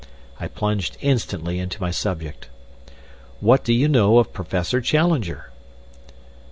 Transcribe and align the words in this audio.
I 0.39 0.47
plunged 0.47 0.97
instantly 1.01 1.59
into 1.59 1.79
my 1.79 1.91
subject. 1.91 2.49
"What 3.39 3.63
do 3.63 3.71
you 3.71 3.87
know 3.87 4.17
of 4.17 4.33
Professor 4.33 4.81
Challenger?" 4.81 5.51